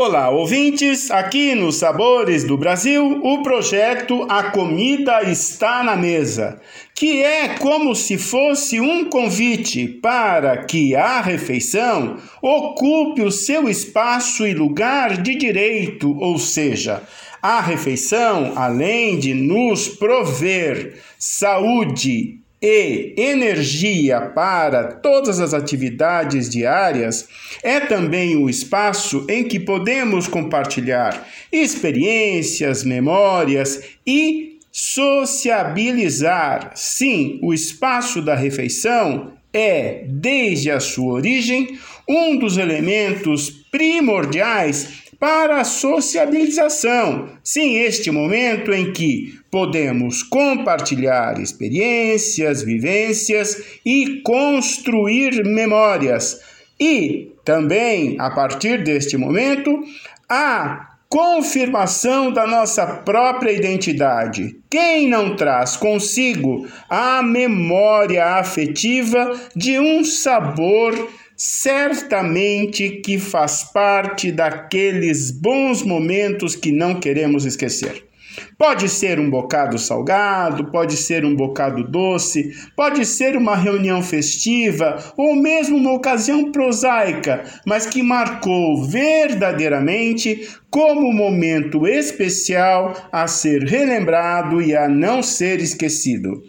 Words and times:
Olá, 0.00 0.30
ouvintes! 0.30 1.10
Aqui 1.10 1.56
nos 1.56 1.74
Sabores 1.74 2.44
do 2.44 2.56
Brasil, 2.56 3.20
o 3.20 3.42
projeto 3.42 4.24
A 4.28 4.44
Comida 4.44 5.28
Está 5.28 5.82
na 5.82 5.96
Mesa, 5.96 6.60
que 6.94 7.20
é 7.20 7.48
como 7.58 7.96
se 7.96 8.16
fosse 8.16 8.80
um 8.80 9.06
convite 9.06 9.88
para 9.88 10.58
que 10.58 10.94
a 10.94 11.20
refeição 11.20 12.16
ocupe 12.40 13.22
o 13.22 13.32
seu 13.32 13.68
espaço 13.68 14.46
e 14.46 14.54
lugar 14.54 15.20
de 15.20 15.34
direito, 15.34 16.16
ou 16.16 16.38
seja, 16.38 17.02
a 17.42 17.60
refeição, 17.60 18.52
além 18.54 19.18
de 19.18 19.34
nos 19.34 19.88
prover 19.88 21.02
saúde 21.18 22.38
e 22.60 23.14
energia 23.16 24.20
para 24.20 24.82
todas 24.84 25.38
as 25.38 25.54
atividades 25.54 26.48
diárias 26.48 27.28
é 27.62 27.78
também 27.80 28.36
o 28.36 28.50
espaço 28.50 29.24
em 29.28 29.44
que 29.44 29.60
podemos 29.60 30.26
compartilhar 30.26 31.24
experiências, 31.52 32.82
memórias 32.82 33.80
e 34.06 34.58
sociabilizar. 34.72 36.72
Sim, 36.74 37.38
o 37.42 37.54
espaço 37.54 38.20
da 38.20 38.34
refeição 38.34 39.32
é, 39.52 40.04
desde 40.06 40.70
a 40.70 40.80
sua 40.80 41.14
origem, 41.14 41.78
um 42.08 42.38
dos 42.38 42.56
elementos 42.56 43.50
primordiais 43.70 45.07
para 45.18 45.60
a 45.60 45.64
sociabilização. 45.64 47.28
Sim, 47.42 47.76
este 47.76 48.10
momento 48.10 48.72
em 48.72 48.92
que 48.92 49.38
podemos 49.50 50.22
compartilhar 50.22 51.40
experiências, 51.40 52.62
vivências 52.62 53.80
e 53.84 54.20
construir 54.22 55.44
memórias. 55.44 56.40
E 56.78 57.32
também, 57.44 58.16
a 58.20 58.30
partir 58.30 58.84
deste 58.84 59.16
momento, 59.16 59.82
a 60.28 60.88
confirmação 61.08 62.30
da 62.30 62.46
nossa 62.46 62.86
própria 62.86 63.50
identidade. 63.50 64.56
Quem 64.70 65.08
não 65.08 65.34
traz 65.34 65.76
consigo 65.76 66.66
a 66.88 67.22
memória 67.22 68.24
afetiva 68.36 69.32
de 69.56 69.78
um 69.78 70.04
sabor 70.04 70.94
certamente 71.38 72.90
que 73.00 73.16
faz 73.16 73.62
parte 73.62 74.32
daqueles 74.32 75.30
bons 75.30 75.84
momentos 75.84 76.56
que 76.56 76.72
não 76.72 76.98
queremos 76.98 77.44
esquecer. 77.44 78.08
Pode 78.56 78.88
ser 78.88 79.20
um 79.20 79.30
bocado 79.30 79.78
salgado, 79.78 80.70
pode 80.70 80.96
ser 80.96 81.24
um 81.24 81.34
bocado 81.34 81.84
doce, 81.84 82.52
pode 82.76 83.04
ser 83.06 83.36
uma 83.36 83.56
reunião 83.56 84.02
festiva 84.02 84.96
ou 85.16 85.36
mesmo 85.36 85.76
uma 85.76 85.92
ocasião 85.92 86.50
prosaica, 86.50 87.44
mas 87.64 87.86
que 87.86 88.02
marcou 88.02 88.84
verdadeiramente 88.84 90.48
como 90.70 91.12
momento 91.12 91.86
especial 91.86 92.94
a 93.12 93.26
ser 93.26 93.62
relembrado 93.62 94.60
e 94.60 94.76
a 94.76 94.88
não 94.88 95.22
ser 95.22 95.60
esquecido. 95.60 96.42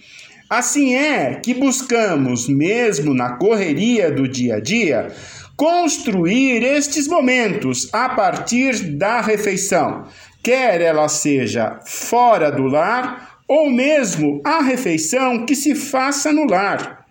Assim 0.50 0.96
é 0.96 1.36
que 1.36 1.54
buscamos, 1.54 2.50
mesmo 2.50 3.14
na 3.14 3.34
correria 3.34 4.10
do 4.10 4.28
dia 4.28 4.56
a 4.56 4.60
dia, 4.60 5.14
construir 5.56 6.64
estes 6.64 7.08
momentos 7.08 7.88
a 7.94 8.10
partir 8.10 8.96
da 8.98 9.22
refeição, 9.22 10.08
quer 10.42 10.82
ela 10.82 11.08
seja 11.08 11.80
fora 11.86 12.52
do 12.52 12.64
lar 12.64 13.42
ou 13.48 13.70
mesmo 13.70 14.42
a 14.44 14.62
refeição 14.62 15.46
que 15.46 15.56
se 15.56 15.76
faça 15.76 16.34
no 16.34 16.46
lar. 16.46 17.06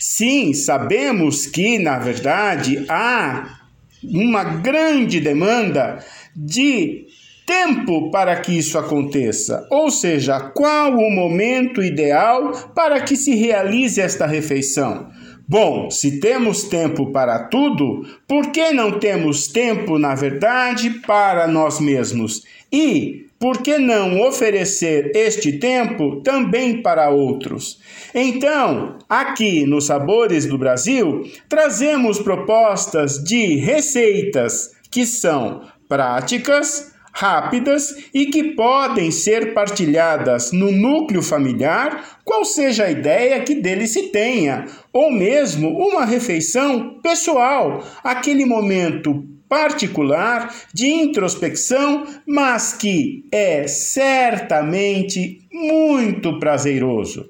Sim, 0.00 0.54
sabemos 0.54 1.46
que, 1.46 1.78
na 1.78 1.98
verdade, 1.98 2.84
há 2.88 3.58
uma 4.02 4.44
grande 4.44 5.20
demanda 5.20 6.04
de 6.34 7.06
tempo 7.52 8.10
para 8.10 8.36
que 8.36 8.56
isso 8.56 8.78
aconteça, 8.78 9.66
ou 9.70 9.90
seja, 9.90 10.40
qual 10.40 10.94
o 10.94 11.10
momento 11.10 11.82
ideal 11.82 12.52
para 12.74 12.98
que 13.02 13.14
se 13.14 13.34
realize 13.34 14.00
esta 14.00 14.26
refeição. 14.26 15.10
Bom, 15.46 15.90
se 15.90 16.18
temos 16.18 16.62
tempo 16.62 17.12
para 17.12 17.40
tudo, 17.50 18.06
por 18.26 18.50
que 18.52 18.72
não 18.72 18.98
temos 18.98 19.48
tempo, 19.48 19.98
na 19.98 20.14
verdade, 20.14 20.88
para 21.06 21.46
nós 21.46 21.78
mesmos? 21.78 22.42
E 22.72 23.26
por 23.38 23.58
que 23.58 23.76
não 23.76 24.22
oferecer 24.22 25.12
este 25.14 25.58
tempo 25.58 26.22
também 26.22 26.80
para 26.80 27.10
outros? 27.10 27.80
Então, 28.14 28.96
aqui 29.06 29.66
nos 29.66 29.86
Sabores 29.86 30.46
do 30.46 30.56
Brasil, 30.56 31.22
trazemos 31.50 32.18
propostas 32.18 33.22
de 33.22 33.56
receitas 33.56 34.70
que 34.90 35.04
são 35.04 35.60
práticas, 35.86 36.91
rápidas 37.12 37.94
e 38.12 38.26
que 38.26 38.54
podem 38.54 39.10
ser 39.10 39.52
partilhadas 39.52 40.50
no 40.50 40.72
núcleo 40.72 41.22
familiar, 41.22 42.18
qual 42.24 42.44
seja 42.44 42.84
a 42.84 42.90
ideia 42.90 43.40
que 43.40 43.54
dele 43.54 43.86
se 43.86 44.08
tenha, 44.08 44.66
ou 44.92 45.10
mesmo 45.10 45.68
uma 45.68 46.04
refeição 46.04 46.98
pessoal, 47.02 47.84
aquele 48.02 48.44
momento 48.44 49.24
particular 49.48 50.54
de 50.72 50.86
introspecção, 50.86 52.06
mas 52.26 52.72
que 52.72 53.26
é 53.30 53.66
certamente 53.66 55.46
muito 55.52 56.38
prazeroso. 56.38 57.28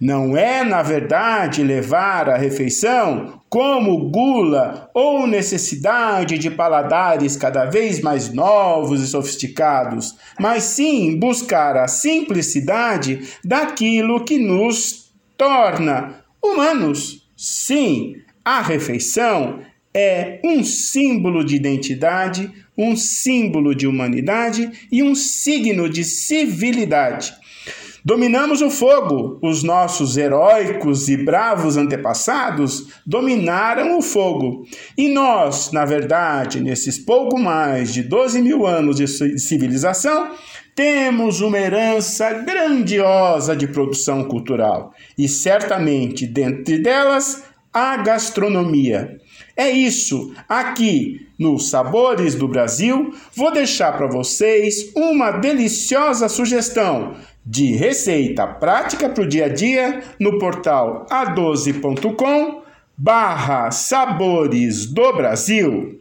Não 0.00 0.36
é, 0.36 0.62
na 0.62 0.80
verdade, 0.80 1.62
levar 1.62 2.28
a 2.30 2.36
refeição 2.36 3.40
como 3.48 4.10
gula 4.10 4.88
ou 4.94 5.26
necessidade 5.26 6.38
de 6.38 6.50
paladares 6.50 7.36
cada 7.36 7.64
vez 7.64 8.00
mais 8.00 8.32
novos 8.32 9.00
e 9.00 9.08
sofisticados, 9.08 10.14
mas 10.38 10.62
sim 10.62 11.18
buscar 11.18 11.76
a 11.76 11.88
simplicidade 11.88 13.26
daquilo 13.44 14.24
que 14.24 14.38
nos 14.38 15.10
torna 15.36 16.22
humanos. 16.40 17.28
Sim, 17.36 18.16
a 18.44 18.60
refeição 18.60 19.60
é 19.92 20.40
um 20.44 20.62
símbolo 20.62 21.44
de 21.44 21.56
identidade, 21.56 22.52
um 22.76 22.94
símbolo 22.94 23.74
de 23.74 23.86
humanidade 23.86 24.70
e 24.92 25.02
um 25.02 25.14
signo 25.14 25.88
de 25.88 26.04
civilidade. 26.04 27.34
Dominamos 28.08 28.62
o 28.62 28.70
fogo. 28.70 29.38
Os 29.42 29.62
nossos 29.62 30.16
heróicos 30.16 31.10
e 31.10 31.16
bravos 31.18 31.76
antepassados 31.76 32.86
dominaram 33.04 33.98
o 33.98 34.00
fogo. 34.00 34.66
E 34.96 35.10
nós, 35.10 35.72
na 35.72 35.84
verdade, 35.84 36.58
nesses 36.58 36.98
pouco 36.98 37.38
mais 37.38 37.92
de 37.92 38.02
12 38.02 38.40
mil 38.40 38.66
anos 38.66 38.96
de 38.96 39.06
civilização, 39.38 40.30
temos 40.74 41.42
uma 41.42 41.58
herança 41.58 42.32
grandiosa 42.32 43.54
de 43.54 43.68
produção 43.68 44.24
cultural. 44.24 44.94
E 45.18 45.28
certamente, 45.28 46.26
dentre 46.26 46.78
delas, 46.78 47.44
a 47.70 47.98
gastronomia. 47.98 49.18
É 49.54 49.68
isso. 49.70 50.32
Aqui 50.48 51.26
no 51.38 51.58
Sabores 51.58 52.34
do 52.34 52.48
Brasil, 52.48 53.12
vou 53.36 53.52
deixar 53.52 53.92
para 53.98 54.06
vocês 54.06 54.92
uma 54.96 55.30
deliciosa 55.30 56.26
sugestão 56.26 57.14
de 57.50 57.74
receita 57.74 58.46
prática 58.46 59.08
para 59.08 59.24
o 59.24 59.26
dia 59.26 59.46
a 59.46 59.48
dia 59.48 60.02
no 60.20 60.38
portal 60.38 61.06
a12.com 61.10 62.62
barra 62.94 63.70
Sabores 63.70 64.84
do 64.92 65.14
Brasil. 65.14 65.98